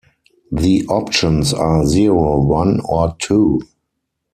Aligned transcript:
The 0.51 0.83
options 0.87 1.53
are 1.53 1.85
zero, 1.85 2.39
one, 2.41 2.81
or 2.85 3.15
two. 3.19 3.61